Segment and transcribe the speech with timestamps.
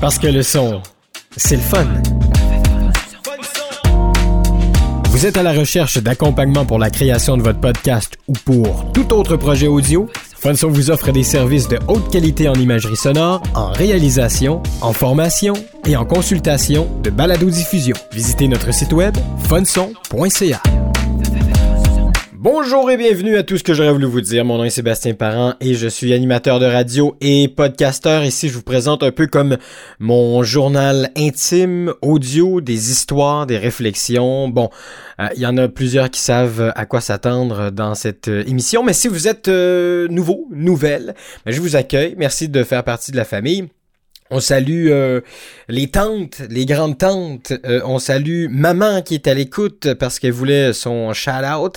[0.00, 0.80] Parce que le son,
[1.36, 1.86] c'est le fun.
[5.10, 9.12] Vous êtes à la recherche d'accompagnement pour la création de votre podcast ou pour tout
[9.12, 10.08] autre projet audio?
[10.36, 15.54] Funson vous offre des services de haute qualité en imagerie sonore, en réalisation, en formation
[15.84, 17.96] et en consultation de balado-diffusion.
[18.12, 19.16] Visitez notre site web
[19.48, 20.62] funson.ca.
[22.40, 24.44] Bonjour et bienvenue à tout ce que j'aurais voulu vous dire.
[24.44, 28.22] Mon nom est Sébastien Parent et je suis animateur de radio et podcasteur.
[28.22, 29.56] Ici, je vous présente un peu comme
[29.98, 34.46] mon journal intime, audio, des histoires, des réflexions.
[34.46, 34.70] Bon,
[35.18, 38.84] euh, il y en a plusieurs qui savent à quoi s'attendre dans cette euh, émission,
[38.84, 42.14] mais si vous êtes euh, nouveau, nouvelle, ben, je vous accueille.
[42.16, 43.68] Merci de faire partie de la famille.
[44.30, 45.22] On salue euh,
[45.68, 47.54] les tantes, les grandes tantes.
[47.64, 51.76] Euh, on salue maman qui est à l'écoute parce qu'elle voulait son shout-out.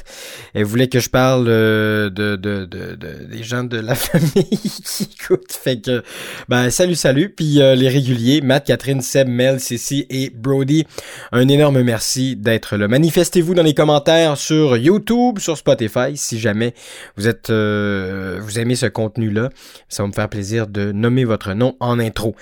[0.53, 5.09] Elle voulait que je parle euh, de, de, de, des gens de la famille qui
[5.13, 5.53] écoutent.
[5.53, 6.03] Fait que,
[6.49, 7.29] ben, salut, salut.
[7.29, 10.85] Puis les réguliers, Matt, Catherine, Seb, Mel, Cissy et Brody.
[11.31, 12.89] Un énorme merci d'être là.
[12.89, 16.73] Manifestez-vous dans les commentaires sur YouTube, sur Spotify, si jamais
[17.15, 19.49] vous êtes, vous aimez ce contenu-là.
[19.87, 22.35] Ça va me faire plaisir de nommer votre nom en intro.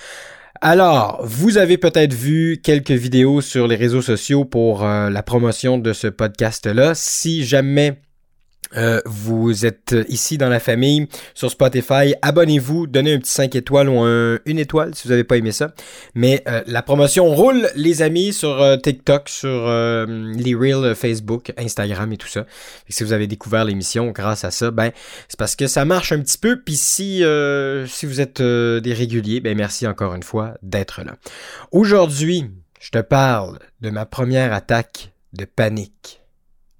[0.61, 5.77] Alors, vous avez peut-être vu quelques vidéos sur les réseaux sociaux pour euh, la promotion
[5.77, 6.95] de ce podcast-là.
[6.95, 8.01] Si jamais
[8.77, 13.89] euh, vous êtes ici dans la famille sur Spotify, abonnez-vous, donnez un petit 5 étoiles
[13.89, 13.99] ou
[14.45, 15.73] une étoile si vous n'avez pas aimé ça.
[16.15, 19.67] Mais euh, la promotion roule, les amis, sur euh, TikTok, sur
[20.07, 22.45] les Reels Facebook, Instagram et tout ça.
[22.87, 24.91] Si vous avez découvert l'émission grâce à ça, ben
[25.27, 26.61] c'est parce que ça marche un petit peu.
[26.61, 27.23] Puis si
[27.87, 31.15] si vous êtes des réguliers, ben merci encore une fois d'être là.
[31.71, 32.45] Aujourd'hui,
[32.79, 36.21] je te parle de ma première attaque de panique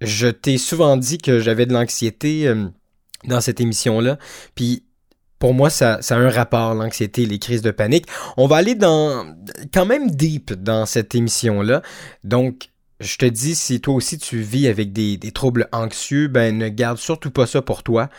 [0.00, 2.66] je t'ai souvent dit que j'avais de l'anxiété euh,
[3.24, 4.18] dans cette émission-là.
[4.54, 4.84] Puis
[5.38, 8.06] pour moi, ça, a un rapport, l'anxiété, les crises de panique.
[8.36, 9.34] On va aller dans
[9.72, 11.82] quand même deep dans cette émission-là.
[12.24, 12.68] Donc,
[13.00, 16.68] je te dis, si toi aussi tu vis avec des, des troubles anxieux, ben ne
[16.68, 18.10] garde surtout pas ça pour toi.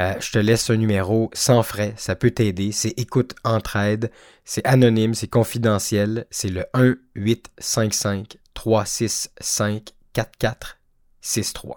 [0.00, 2.72] Euh, je te laisse un numéro sans frais, ça peut t'aider.
[2.72, 4.10] C'est Écoute Entraide,
[4.44, 10.78] c'est anonyme, c'est confidentiel, c'est le 1 855 365 44
[11.24, 11.76] 6-3.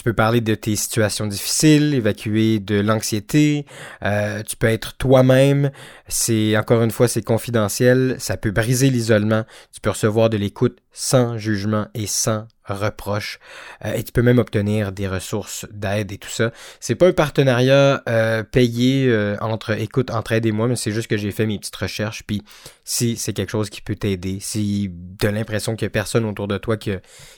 [0.00, 3.66] Tu peux parler de tes situations difficiles, évacuer de l'anxiété.
[4.02, 5.72] Euh, tu peux être toi-même.
[6.06, 8.16] C'est encore une fois, c'est confidentiel.
[8.18, 9.44] Ça peut briser l'isolement.
[9.72, 13.40] Tu peux recevoir de l'écoute sans jugement et sans reproche.
[13.84, 16.52] Euh, et tu peux même obtenir des ressources d'aide et tout ça.
[16.78, 21.16] C'est pas un partenariat euh, payé entre écoute, entraide et moi, mais c'est juste que
[21.16, 22.22] j'ai fait mes petites recherches.
[22.26, 22.42] Puis
[22.84, 26.24] si c'est quelque chose qui peut t'aider, si tu as l'impression qu'il y a personne
[26.24, 26.92] autour de toi qui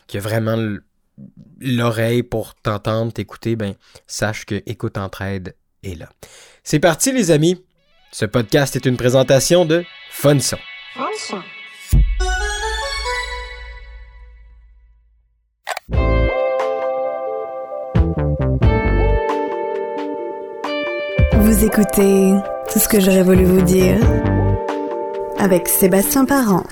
[0.07, 0.85] qui a vraiment le
[1.61, 3.75] l'oreille pour t'entendre, t'écouter, ben,
[4.07, 6.09] sache que Écoute Entraide est là.
[6.65, 7.63] C'est parti, les amis.
[8.13, 10.59] Ce podcast est une présentation de Funson.
[10.95, 11.43] Funson.
[21.35, 22.35] Vous écoutez
[22.73, 23.99] tout ce que j'aurais voulu vous dire
[25.39, 26.65] avec Sébastien Parent.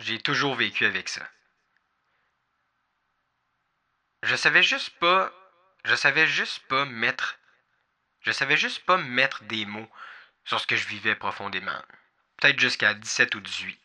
[0.00, 1.26] J'ai toujours vécu avec ça.
[4.22, 5.32] Je savais juste pas.
[5.84, 7.38] Je savais juste pas mettre.
[8.22, 9.90] Je savais juste pas mettre des mots
[10.44, 11.80] sur ce que je vivais profondément.
[12.36, 13.78] Peut-être jusqu'à 17 ou 18.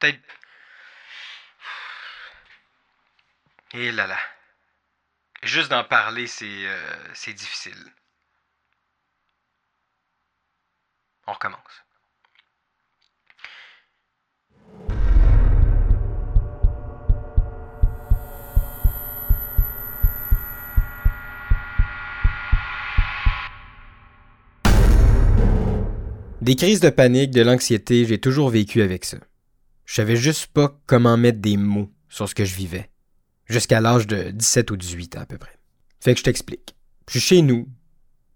[0.00, 0.20] Peut-être.
[3.72, 4.18] Et là là.
[5.42, 7.92] Juste d'en parler, c'est euh, c'est difficile.
[11.26, 11.84] On recommence.
[26.44, 29.16] Des crises de panique, de l'anxiété, j'ai toujours vécu avec ça.
[29.86, 32.90] Je savais juste pas comment mettre des mots sur ce que je vivais.
[33.46, 35.58] Jusqu'à l'âge de 17 ou 18 ans à peu près.
[36.00, 36.76] Fait que je t'explique.
[37.08, 37.66] Je suis chez nous.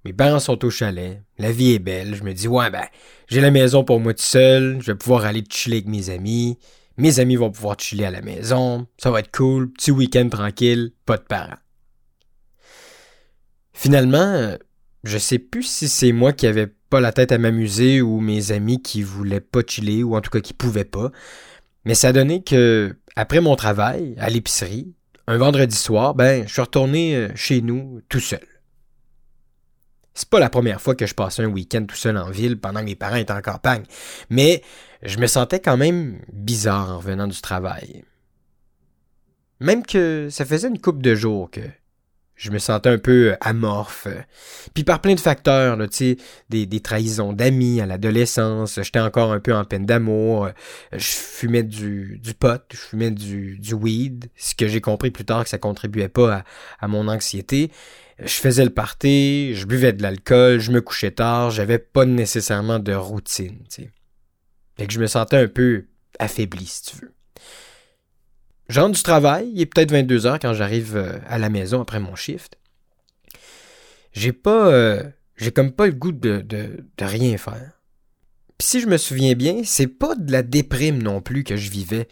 [0.06, 1.22] Mes parents sont au chalet.
[1.37, 2.14] La vie est belle.
[2.14, 2.87] Je me dis, ouais, ben,
[3.28, 4.78] j'ai la maison pour moi tout seul.
[4.81, 6.56] Je vais pouvoir aller chiller avec mes amis.
[6.96, 8.87] Mes amis vont pouvoir chiller à la maison.
[8.96, 9.70] Ça va être cool.
[9.70, 10.93] Petit week-end tranquille.
[11.05, 11.58] Pas de parents.
[13.75, 14.56] Finalement,
[15.04, 18.52] je sais plus si c'est moi qui avais pas la tête à m'amuser ou mes
[18.52, 21.10] amis qui voulaient pas chiller ou en tout cas qui pouvaient pas.
[21.84, 24.94] Mais ça a donné que, après mon travail, à l'épicerie,
[25.26, 28.46] un vendredi soir, ben, je suis retourné euh, chez nous tout seul.
[30.14, 32.80] C'est pas la première fois que je passais un week-end tout seul en ville pendant
[32.80, 33.84] que mes parents étaient en campagne.
[34.30, 34.62] Mais
[35.02, 38.04] je me sentais quand même bizarre en revenant du travail.
[39.60, 41.60] Même que ça faisait une couple de jours que
[42.38, 44.06] je me sentais un peu amorphe.
[44.73, 45.87] Puis par plein de facteurs, là,
[46.49, 50.49] des, des trahisons d'amis à l'adolescence, j'étais encore un peu en peine d'amour,
[50.93, 55.25] je fumais du, du pot, je fumais du, du weed, ce que j'ai compris plus
[55.25, 56.44] tard que ça contribuait pas à,
[56.81, 57.73] à mon anxiété.
[58.20, 62.79] Je faisais le party, je buvais de l'alcool, je me couchais tard, j'avais pas nécessairement
[62.79, 63.64] de routine.
[63.69, 63.91] T'sais.
[64.76, 65.87] Fait que je me sentais un peu
[66.20, 67.12] affaibli, si tu veux.
[68.69, 72.00] J'entre du travail, il est peut-être 22 heures quand j'arrive euh, à la maison après
[72.00, 72.59] mon shift.
[74.12, 74.69] J'ai pas.
[74.69, 75.03] Euh,
[75.37, 77.73] j'ai comme pas le goût de, de, de rien faire.
[78.59, 81.70] Puis si je me souviens bien, c'est pas de la déprime non plus que je
[81.70, 82.09] vivais.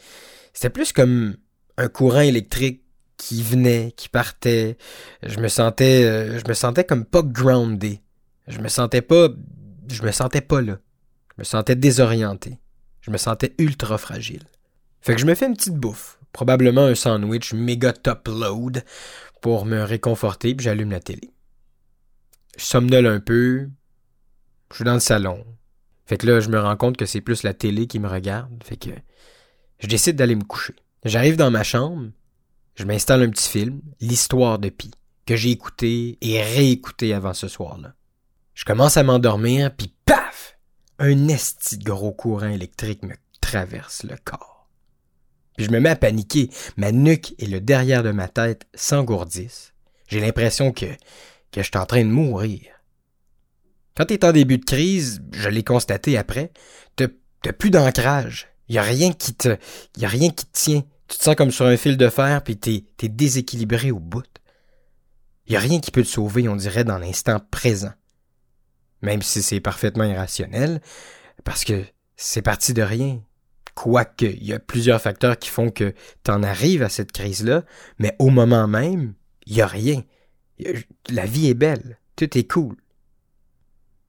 [0.54, 1.36] C'était plus comme
[1.76, 2.82] un courant électrique
[3.16, 4.78] qui venait, qui partait.
[5.22, 6.04] Je me sentais.
[6.04, 8.00] Euh, je me sentais comme pas groundé.
[8.48, 9.28] Je me sentais pas.
[9.90, 10.78] Je me sentais pas là.
[11.36, 12.58] Je me sentais désorienté.
[13.02, 14.44] Je me sentais ultra fragile.
[15.02, 18.84] Fait que je me fais une petite bouffe probablement un sandwich méga top load
[19.40, 21.32] pour me réconforter, puis j'allume la télé.
[22.58, 23.70] Je somnole un peu,
[24.70, 25.46] je suis dans le salon.
[26.04, 28.62] Fait que là, je me rends compte que c'est plus la télé qui me regarde,
[28.62, 28.90] fait que
[29.78, 30.74] je décide d'aller me coucher.
[31.06, 32.10] J'arrive dans ma chambre,
[32.74, 34.90] je m'installe un petit film, L'histoire de Pi,
[35.24, 37.94] que j'ai écouté et réécouté avant ce soir-là.
[38.52, 40.58] Je commence à m'endormir, puis paf!
[40.98, 44.55] Un esti gros courant électrique me traverse le corps.
[45.56, 46.50] Puis je me mets à paniquer.
[46.76, 49.72] Ma nuque et le derrière de ma tête s'engourdissent.
[50.08, 50.86] J'ai l'impression que,
[51.50, 52.62] que je suis en train de mourir.
[53.96, 56.52] Quand tu es en début de crise, je l'ai constaté après,
[56.96, 58.48] t'as plus d'ancrage.
[58.68, 59.56] Y a rien qui te,
[59.96, 60.84] y a rien qui te tient.
[61.08, 64.24] Tu te sens comme sur un fil de fer, puis t'es, es déséquilibré au bout.
[65.48, 67.92] Y a rien qui peut te sauver, on dirait, dans l'instant présent.
[69.02, 70.80] Même si c'est parfaitement irrationnel,
[71.44, 71.84] parce que
[72.16, 73.22] c'est parti de rien.
[73.76, 75.92] Quoique, il y a plusieurs facteurs qui font que
[76.24, 77.62] tu en arrives à cette crise-là,
[77.98, 79.12] mais au moment même,
[79.44, 80.02] il n'y a rien.
[81.10, 82.76] La vie est belle, tout est cool.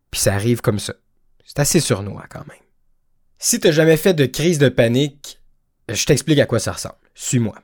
[0.10, 0.94] Puis ça arrive comme ça.
[1.44, 2.64] C'est assez surnois quand même.
[3.40, 5.42] Si t'as jamais fait de crise de panique,
[5.90, 6.96] je t'explique à quoi ça ressemble.
[7.13, 7.62] Suis-moi.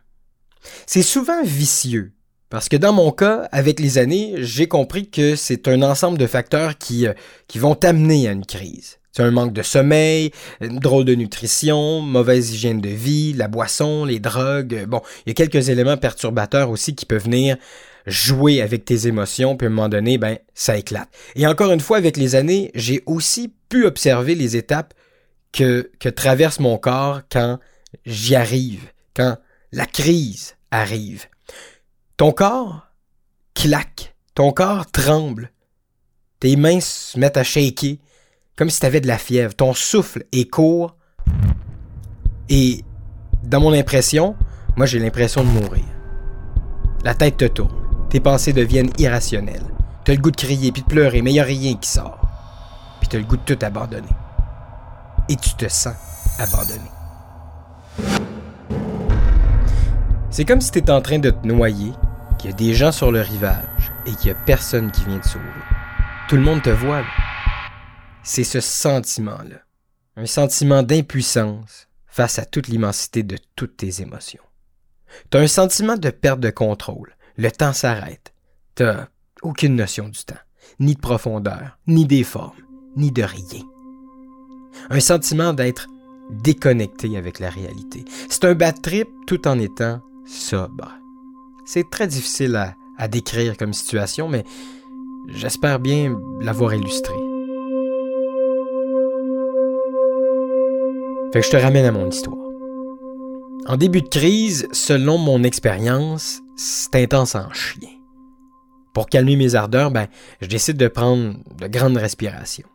[0.85, 2.11] C'est souvent vicieux.
[2.53, 6.27] Parce que dans mon cas, avec les années, j'ai compris que c'est un ensemble de
[6.27, 7.13] facteurs qui, euh,
[7.47, 8.99] qui vont t'amener à une crise.
[9.11, 10.29] C'est un manque de sommeil,
[10.61, 14.85] une drôle de nutrition, mauvaise hygiène de vie, la boisson, les drogues.
[14.87, 17.57] Bon, il y a quelques éléments perturbateurs aussi qui peuvent venir
[18.05, 21.09] jouer avec tes émotions, puis à un moment donné, ben, ça éclate.
[21.35, 24.93] Et encore une fois, avec les années, j'ai aussi pu observer les étapes
[25.53, 27.57] que, que traverse mon corps quand
[28.05, 28.83] j'y arrive,
[29.15, 29.37] quand
[29.71, 31.25] la crise arrive.
[32.23, 32.87] Ton corps
[33.53, 35.51] claque, ton corps tremble,
[36.39, 37.97] tes mains se mettent à shaker,
[38.55, 39.53] comme si tu avais de la fièvre.
[39.53, 40.95] Ton souffle est court.
[42.47, 42.85] Et
[43.43, 44.37] dans mon impression,
[44.77, 45.83] moi j'ai l'impression de mourir.
[47.03, 48.07] La tête te tourne.
[48.09, 49.67] Tes pensées deviennent irrationnelles.
[50.05, 52.21] T'as le goût de crier puis de pleurer, mais il a rien qui sort.
[53.01, 54.07] Puis t'as le goût de tout abandonner.
[55.27, 55.97] Et tu te sens
[56.39, 56.89] abandonné.
[60.29, 61.91] C'est comme si t'étais en train de te noyer,
[62.43, 65.19] qu'il y a des gens sur le rivage et qu'il y a personne qui vient
[65.19, 65.45] te sauver.
[66.27, 67.05] Tout le monde te voit.
[68.21, 69.61] C'est ce sentiment-là.
[70.17, 74.43] Un sentiment d'impuissance face à toute l'immensité de toutes tes émotions.
[75.29, 77.15] T'as un sentiment de perte de contrôle.
[77.37, 78.33] Le temps s'arrête.
[78.75, 79.07] T'as
[79.41, 80.35] aucune notion du temps,
[80.81, 82.61] ni de profondeur, ni des formes,
[82.97, 83.63] ni de rien.
[84.89, 85.87] Un sentiment d'être
[86.29, 88.03] déconnecté avec la réalité.
[88.29, 91.02] C'est un bad trip tout en étant sobre.
[91.65, 92.55] C'est très difficile
[92.97, 94.43] à, décrire comme situation, mais
[95.27, 97.13] j'espère bien l'avoir illustré.
[101.33, 102.37] Fait que je te ramène à mon histoire.
[103.67, 107.89] En début de crise, selon mon expérience, c'est intense en chien.
[108.93, 110.07] Pour calmer mes ardeurs, ben,
[110.41, 112.67] je décide de prendre de grandes respirations.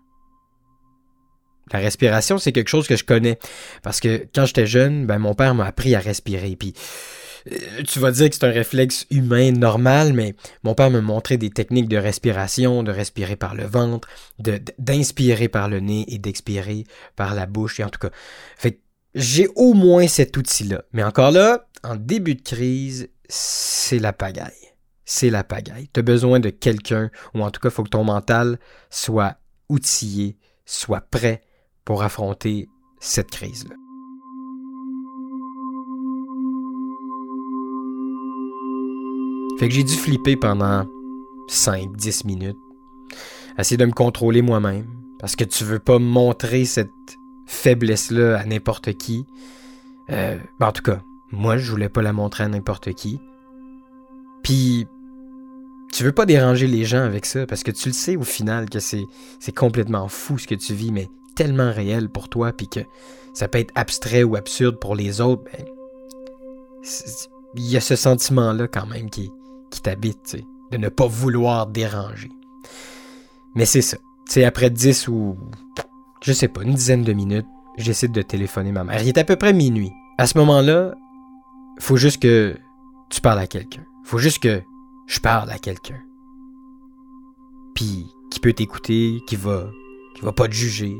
[1.72, 3.38] La respiration, c'est quelque chose que je connais.
[3.82, 6.56] Parce que quand j'étais jeune, ben, mon père m'a appris à respirer.
[6.56, 6.74] Puis
[7.86, 11.50] tu vas dire que c'est un réflexe humain normal, mais mon père me montrait des
[11.50, 14.08] techniques de respiration, de respirer par le ventre,
[14.78, 16.84] d'inspirer par le nez et d'expirer
[17.16, 17.80] par la bouche.
[17.80, 18.10] Et en tout cas,
[19.14, 20.84] j'ai au moins cet outil-là.
[20.92, 24.52] Mais encore là, en début de crise, c'est la pagaille.
[25.04, 25.88] C'est la pagaille.
[25.92, 28.58] Tu as besoin de quelqu'un, ou en tout cas, il faut que ton mental
[28.90, 29.38] soit
[29.68, 30.36] outillé,
[30.66, 31.42] soit prêt
[31.84, 32.68] pour affronter
[33.00, 33.87] cette crise-là.
[39.58, 40.86] Fait que j'ai dû flipper pendant
[41.48, 42.58] 5-10 minutes
[43.58, 44.86] essayer de me contrôler moi-même,
[45.18, 46.92] parce que tu veux pas montrer cette
[47.46, 49.26] faiblesse-là à n'importe qui.
[50.10, 51.00] Euh, ben, en tout cas,
[51.32, 53.20] moi, je voulais pas la montrer à n'importe qui.
[54.42, 54.86] Puis,
[55.92, 58.70] tu veux pas déranger les gens avec ça, parce que tu le sais au final
[58.70, 59.06] que c'est,
[59.40, 62.80] c'est complètement fou ce que tu vis, mais tellement réel pour toi, puis que
[63.34, 65.64] ça peut être abstrait ou absurde pour les autres, ben,
[67.56, 69.32] il y a ce sentiment-là quand même qui,
[69.70, 70.36] qui t'habite,
[70.70, 72.30] de ne pas vouloir déranger.
[73.54, 73.96] Mais c'est ça.
[74.26, 75.36] C'est après 10 ou,
[76.22, 77.46] je sais pas, une dizaine de minutes,
[77.76, 79.02] j'essaie de téléphoner ma mère.
[79.02, 79.92] Il est à peu près minuit.
[80.18, 80.94] À ce moment-là,
[81.78, 82.56] faut juste que
[83.10, 83.84] tu parles à quelqu'un.
[84.04, 84.62] Faut juste que
[85.06, 86.00] je parle à quelqu'un.
[87.74, 89.70] Puis, qui peut t'écouter, qui va,
[90.14, 90.96] qui va pas te juger.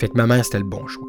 [0.00, 1.08] Fait que ma mère, c'était le bon choix.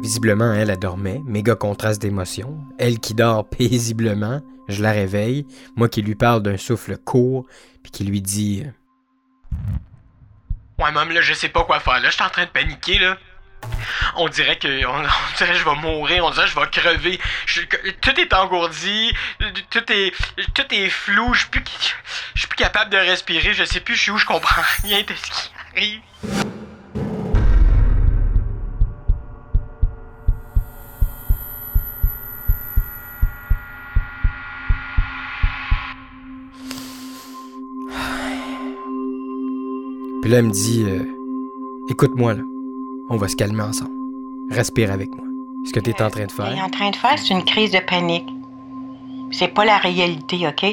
[0.00, 2.58] Visiblement, elle, dormait, méga contraste d'émotions.
[2.78, 7.46] Elle qui dort paisiblement, je la réveille, moi qui lui parle d'un souffle court,
[7.82, 8.64] puis qui lui dit
[10.78, 12.98] Ouais, maman, là, je sais pas quoi faire, là, je suis en train de paniquer,
[12.98, 13.18] là.
[14.16, 15.02] On dirait que on,
[15.36, 17.20] dirait je vais mourir, on dirait que je vais crever.
[18.00, 19.12] tout est engourdi,
[19.68, 20.14] tout est
[20.54, 21.62] tout est flou, je suis plus
[22.34, 25.02] je suis plus capable de respirer, je sais plus je suis où, je comprends rien
[25.02, 26.39] de ce qui arrive.
[40.22, 41.04] Puis là, elle me dit euh,
[41.88, 42.42] Écoute-moi, là.
[43.08, 43.90] On va se calmer ensemble.
[44.50, 45.26] Respire avec moi.
[45.66, 46.56] Ce que tu es en train de faire.
[46.56, 48.28] Ce en train de faire, c'est une crise de panique.
[49.32, 50.64] C'est pas la réalité, OK?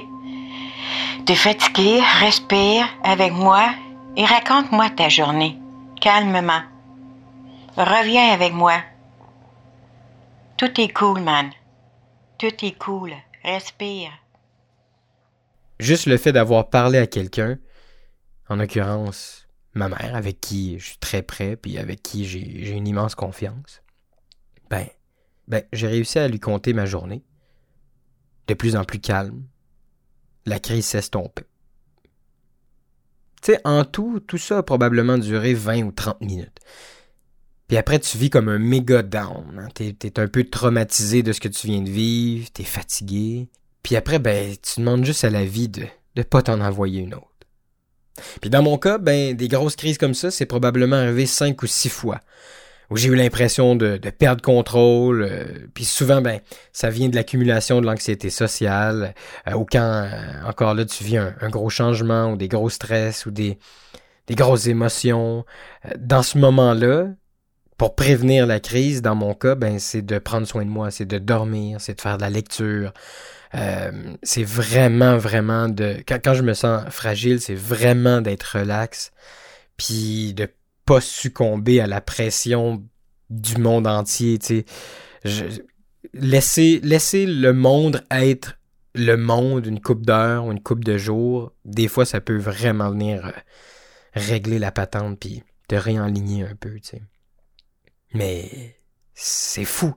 [1.25, 3.63] T'es fatigué, respire avec moi
[4.15, 5.57] et raconte-moi ta journée.
[5.99, 6.61] Calmement.
[7.75, 8.75] Reviens avec moi.
[10.57, 11.51] Tout est cool, man.
[12.37, 13.13] Tout est cool.
[13.43, 14.11] Respire.
[15.79, 17.57] Juste le fait d'avoir parlé à quelqu'un,
[18.49, 22.87] en l'occurrence ma mère, avec qui je suis très près, puis avec qui j'ai une
[22.87, 23.81] immense confiance,
[24.69, 24.87] ben,
[25.47, 27.23] ben j'ai réussi à lui conter ma journée.
[28.47, 29.43] De plus en plus calme,
[30.45, 31.47] la crise s'estompait.
[33.41, 36.59] Tu sais, en tout, tout ça a probablement duré 20 ou 30 minutes.
[37.67, 39.59] Puis après, tu vis comme un méga down.
[39.59, 39.67] Hein.
[39.73, 43.49] T'es es un peu traumatisé de ce que tu viens de vivre, t'es fatigué.
[43.83, 45.85] Puis après, ben, tu demandes juste à la vie de
[46.15, 47.26] ne pas t'en envoyer une autre.
[48.41, 51.67] Puis dans mon cas, ben, des grosses crises comme ça, c'est probablement arrivé cinq ou
[51.67, 52.21] six fois.
[52.89, 55.23] Où j'ai eu l'impression de, perdre contrôle.
[55.23, 56.39] Euh, puis souvent, ben,
[56.71, 59.13] ça vient de l'accumulation de l'anxiété sociale.
[59.47, 63.25] Euh, ou quand, euh, encore là, tu vis un, gros changement ou des gros stress
[63.25, 63.57] ou des,
[64.27, 65.43] des grosses émotions.
[65.99, 67.07] dans ce moment-là,
[67.77, 71.05] pour prévenir la crise, dans mon cas, ben, c'est de prendre soin de moi, c'est
[71.05, 72.91] de dormir, c'est de faire de la lecture,
[73.55, 73.91] euh,
[74.23, 76.03] c'est vraiment, vraiment de.
[76.07, 79.11] Quand, je me sens fragile, c'est vraiment d'être relax,
[79.77, 80.49] puis de
[80.85, 82.83] pas succomber à la pression
[83.29, 84.39] du monde entier.
[84.39, 84.65] Tu
[85.23, 85.63] sais.
[86.13, 88.57] laisser, laisser le monde être
[88.95, 92.89] le monde une coupe d'heures ou une coupe de jours, des fois, ça peut vraiment
[92.89, 93.31] venir euh,
[94.13, 96.97] régler la patente puis te réaligner un peu, tu.
[98.13, 98.77] Mais
[99.13, 99.93] c'est fou.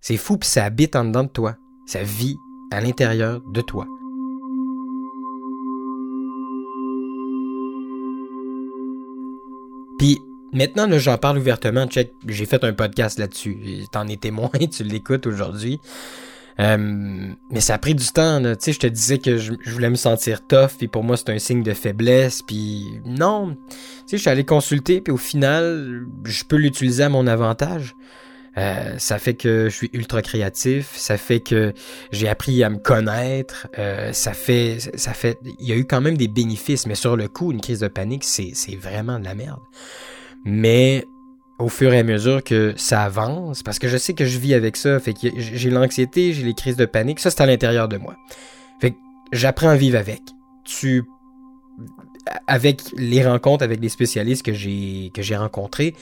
[0.00, 1.56] C'est fou, puis ça habite en dedans de toi.
[1.86, 2.36] Ça vit
[2.70, 3.86] à l'intérieur de toi.
[9.98, 10.20] Puis
[10.52, 11.86] maintenant, j'en parle ouvertement.
[12.26, 13.84] J'ai fait un podcast là-dessus.
[13.92, 15.80] T'en es témoin, tu l'écoutes aujourd'hui.
[16.60, 18.40] Euh, mais ça a pris du temps.
[18.42, 21.30] Tu sais, je te disais que je, voulais me sentir tough, puis pour moi, c'est
[21.30, 22.42] un signe de faiblesse.
[22.42, 27.08] Puis non, tu sais, je suis allé consulter, puis au final, je peux l'utiliser à
[27.08, 27.94] mon avantage.
[28.58, 31.72] Euh, ça fait que je suis ultra créatif, ça fait que
[32.10, 36.02] j'ai appris à me connaître, euh, ça fait, ça fait, il y a eu quand
[36.02, 39.24] même des bénéfices, mais sur le coup, une crise de panique, c'est, c'est vraiment de
[39.24, 39.60] la merde.
[40.44, 41.06] Mais
[41.62, 44.54] au fur et à mesure que ça avance, parce que je sais que je vis
[44.54, 47.88] avec ça, fait que j'ai l'anxiété, j'ai les crises de panique, ça c'est à l'intérieur
[47.88, 48.16] de moi.
[48.80, 48.96] Fait que
[49.32, 50.20] j'apprends à vivre avec.
[50.64, 51.04] Tu,
[52.46, 55.94] avec les rencontres avec les spécialistes que j'ai que j'ai rencontrés,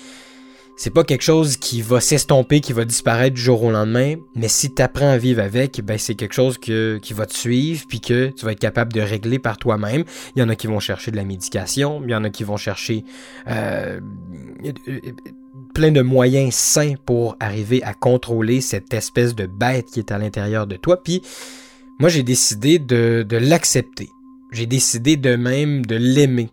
[0.80, 4.48] c'est pas quelque chose qui va s'estomper, qui va disparaître du jour au lendemain, mais
[4.48, 7.84] si tu apprends à vivre avec, ben c'est quelque chose que, qui va te suivre,
[7.86, 10.04] puis que tu vas être capable de régler par toi-même.
[10.34, 12.44] Il y en a qui vont chercher de la médication, il y en a qui
[12.44, 13.04] vont chercher
[13.48, 14.00] euh,
[15.74, 20.18] plein de moyens sains pour arriver à contrôler cette espèce de bête qui est à
[20.18, 21.02] l'intérieur de toi.
[21.02, 21.22] Puis
[21.98, 24.08] moi, j'ai décidé de, l'accepter.
[24.52, 26.50] J'ai décidé de même de l'aimer.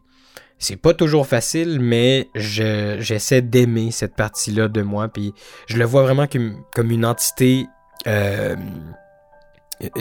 [0.60, 5.34] C'est pas toujours facile, mais j'essaie d'aimer cette partie-là de moi, puis
[5.68, 7.68] je le vois vraiment comme, comme une entité
[8.08, 8.56] euh,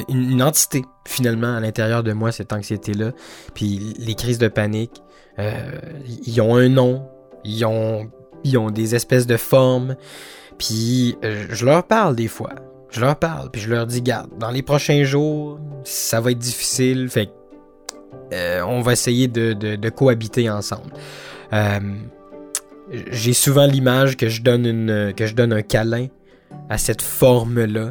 [0.08, 3.12] une, entité finalement à l'intérieur de moi, cette anxiété-là.
[3.54, 5.02] Puis les crises de panique,
[5.38, 5.70] euh,
[6.26, 7.06] ils ont un nom,
[7.44, 8.10] ils ont,
[8.54, 9.96] ont des espèces de formes.
[10.58, 12.54] Puis euh, je leur parle des fois.
[12.90, 16.38] Je leur parle, puis je leur dis, garde, dans les prochains jours, ça va être
[16.38, 17.30] difficile, fait
[18.32, 20.92] euh, on va essayer de, cohabiter ensemble.
[21.52, 21.80] Euh,
[23.10, 26.06] j'ai souvent l'image que je donne que je donne un câlin
[26.70, 27.90] à cette forme-là.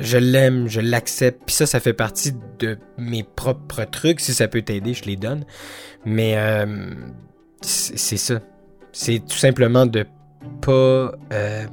[0.00, 4.20] Je l'aime, je l'accepte, puis ça, ça fait partie de mes propres trucs.
[4.20, 5.44] Si ça peut t'aider, je les donne.
[6.06, 6.36] Mais
[7.60, 8.40] c'est ça.
[8.98, 10.06] C'est tout simplement de
[10.62, 11.66] pas euh,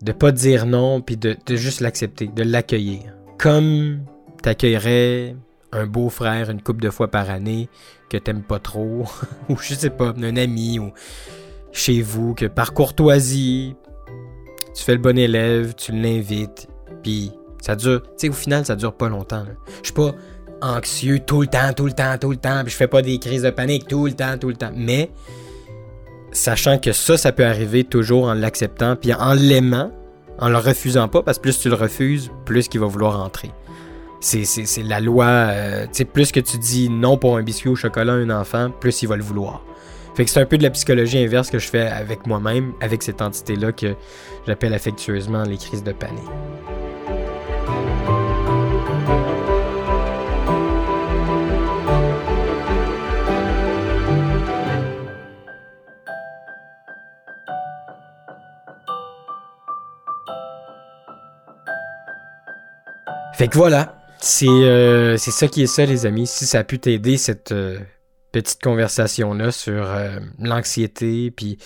[0.00, 3.00] de pas dire non, puis de, de juste l'accepter, de l'accueillir.
[3.36, 4.04] Comme
[4.42, 5.34] t'accueillerais
[5.72, 7.68] un beau-frère une couple de fois par année
[8.08, 9.06] que t'aimes pas trop,
[9.48, 10.92] ou je sais pas, un ami, ou
[11.72, 13.74] chez vous, que par courtoisie,
[14.76, 16.68] tu fais le bon élève, tu l'invites,
[17.02, 19.46] puis ça dure, tu sais, au final, ça dure pas longtemps.
[19.80, 20.14] Je suis pas
[20.60, 23.18] anxieux tout le temps, tout le temps, tout le temps, puis je fais pas des
[23.18, 24.70] crises de panique tout le temps, tout le temps.
[24.76, 25.10] Mais,
[26.32, 29.92] sachant que ça, ça peut arriver toujours en l'acceptant, puis en l'aimant,
[30.38, 33.50] en le refusant pas, parce que plus tu le refuses, plus qu'il va vouloir entrer.
[34.20, 34.44] C'est,
[34.84, 38.12] la loi, euh, tu sais, plus que tu dis non pour un biscuit au chocolat
[38.12, 39.64] à un enfant, plus il va le vouloir.
[40.14, 43.02] Fait que c'est un peu de la psychologie inverse que je fais avec moi-même, avec
[43.02, 43.94] cette entité-là que
[44.46, 46.22] j'appelle affectueusement les crises de panique.
[63.42, 66.28] Fait voilà, c'est euh, c'est ça qui est ça les amis.
[66.28, 67.80] Si ça a pu t'aider cette euh,
[68.30, 71.32] petite conversation-là sur euh, l'anxiété.
[71.32, 71.58] Puis,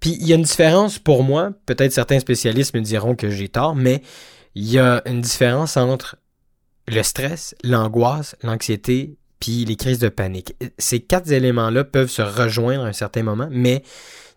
[0.00, 1.50] puis il y a une différence pour moi.
[1.66, 4.00] Peut-être certains spécialistes me diront que j'ai tort, mais
[4.54, 6.16] il y a une différence entre
[6.88, 10.56] le stress, l'angoisse, l'anxiété, puis les crises de panique.
[10.78, 13.82] Ces quatre éléments-là peuvent se rejoindre à un certain moment, mais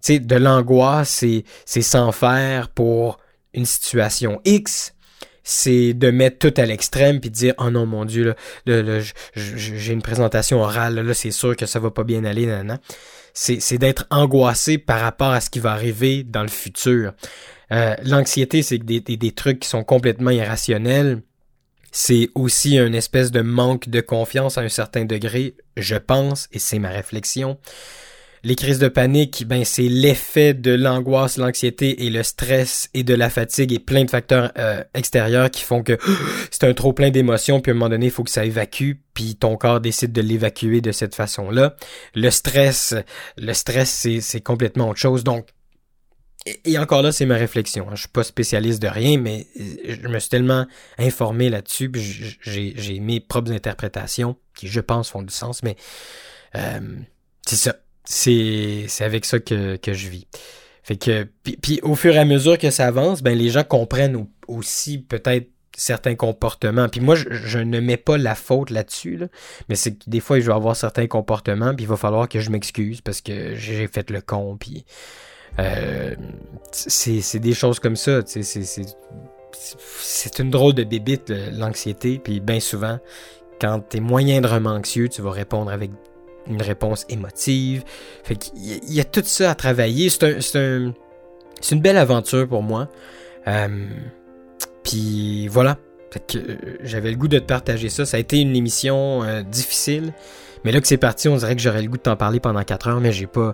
[0.09, 3.17] de l'angoisse, c'est, c'est sans faire pour
[3.53, 4.93] une situation X,
[5.43, 8.33] c'est de mettre tout à l'extrême puis de dire oh non mon dieu
[8.65, 8.99] là,
[9.35, 12.79] j'ai une présentation orale là, c'est sûr que ça va pas bien aller nanana.
[13.33, 17.13] c'est c'est d'être angoissé par rapport à ce qui va arriver dans le futur.
[17.71, 21.21] Euh, l'anxiété c'est des, des, des trucs qui sont complètement irrationnels.
[21.91, 26.59] C'est aussi une espèce de manque de confiance à un certain degré je pense et
[26.59, 27.59] c'est ma réflexion
[28.43, 33.13] les crises de panique, ben c'est l'effet de l'angoisse, l'anxiété et le stress et de
[33.13, 35.97] la fatigue et plein de facteurs euh, extérieurs qui font que
[36.51, 38.93] c'est un trop plein d'émotions puis à un moment donné il faut que ça évacue
[39.13, 41.75] puis ton corps décide de l'évacuer de cette façon-là.
[42.15, 42.93] Le stress,
[43.37, 45.23] le stress c'est complètement autre chose.
[45.23, 45.47] Donc
[46.65, 47.87] et encore là, c'est ma réflexion.
[47.91, 52.73] Je suis pas spécialiste de rien, mais euh, je me suis tellement informé là-dessus, j'ai,
[52.75, 55.77] j'ai mes propres interprétations qui, je pense, font du sens, mais
[56.55, 56.81] euh,
[57.45, 60.27] c'est ça c'est avec ça que, je vis.
[60.83, 64.27] Fait que puis, au fur et à mesure que ça avance, ben les gens comprennent
[64.47, 66.89] aussi peut-être certains comportements.
[66.89, 69.27] Puis moi, je, ne mets pas la faute là-dessus, là,
[69.69, 72.39] mais c'est que des fois, je vais avoir certains comportements, puis il va falloir que
[72.39, 74.85] je m'excuse parce que j'ai fait le con, puis
[75.59, 76.15] euh,
[76.71, 78.19] c'est des choses comme ça.
[79.55, 82.99] C'est une drôle de bébite, l'anxiété, puis bien souvent,
[83.59, 85.91] quand t'es moindrement anxieux, tu vas répondre avec
[86.47, 87.83] une réponse émotive.
[88.23, 90.09] Fait qu'il y a tout ça à travailler.
[90.09, 90.93] C'est un, un,
[91.71, 92.89] une belle aventure pour moi.
[93.47, 93.87] Euh,
[94.83, 95.77] Puis voilà.
[96.35, 98.05] Euh, j'avais le goût de te partager ça.
[98.05, 100.13] Ça a été une émission euh, difficile.
[100.63, 102.63] Mais là que c'est parti, on dirait que j'aurais le goût de t'en parler pendant
[102.63, 103.53] 4 heures, mais j'ai pas.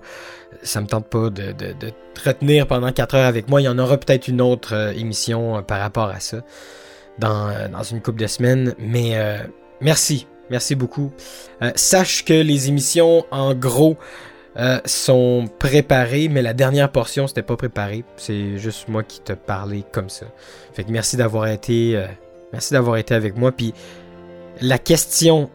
[0.62, 1.92] Ça me tente pas de, te
[2.24, 3.62] retenir pendant 4 heures avec moi.
[3.62, 6.42] Il y en aura peut-être une autre émission par rapport à ça
[7.18, 8.76] dans, dans une couple de semaines.
[8.78, 9.18] Mais
[9.82, 10.28] merci.
[10.50, 11.12] Merci beaucoup.
[11.62, 13.98] Euh, sache que les émissions, en gros,
[14.58, 18.04] euh, sont préparées, mais la dernière portion, c'était pas préparé.
[18.18, 20.26] C'est juste moi qui te parlais comme ça.
[20.74, 22.08] Fait que merci d'avoir été, euh,
[22.52, 23.52] merci d'avoir été avec moi.
[23.52, 23.74] Puis
[24.62, 25.50] la question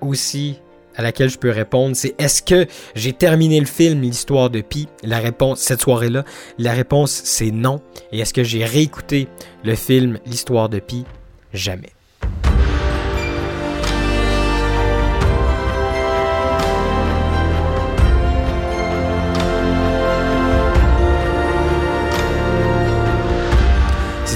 [0.00, 0.60] aussi
[0.96, 4.88] à laquelle je peux répondre, c'est est-ce que j'ai terminé le film L'histoire de Pi?
[5.04, 6.24] La réponse cette soirée-là,
[6.58, 7.80] la réponse c'est non.
[8.10, 9.28] Et est-ce que j'ai réécouté
[9.62, 11.04] le film L'histoire de Pi?
[11.52, 11.90] Jamais.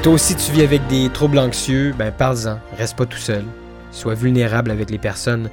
[0.03, 3.45] Toi aussi tu vis avec des troubles anxieux, ben parle-en, reste pas tout seul.
[3.93, 5.49] Sois vulnérable avec les personnes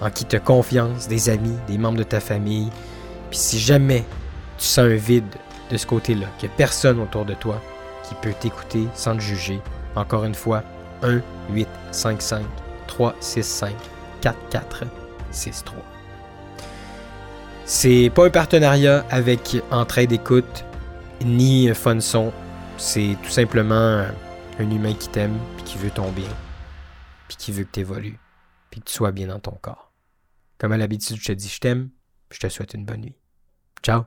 [0.00, 2.70] en qui tu as confiance, des amis, des membres de ta famille.
[3.30, 4.04] Puis si jamais
[4.58, 5.24] tu sens un vide
[5.72, 7.60] de ce côté-là, qu'il n'y a personne autour de toi
[8.08, 9.60] qui peut t'écouter sans te juger,
[9.96, 10.62] encore une fois,
[11.92, 13.72] 1-855-365-4463.
[17.64, 20.64] C'est pas un partenariat avec Entraide Écoute
[21.24, 22.32] ni Fun Son.
[22.80, 24.06] C'est tout simplement
[24.58, 26.30] un humain qui t'aime, puis qui veut ton bien,
[27.28, 28.18] puis qui veut que tu évolues,
[28.70, 29.92] puis que tu sois bien dans ton corps.
[30.56, 31.90] Comme à l'habitude, je te dis je t'aime,
[32.32, 33.18] je te souhaite une bonne nuit.
[33.82, 34.04] Ciao